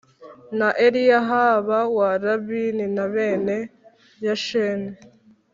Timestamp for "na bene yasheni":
2.95-4.93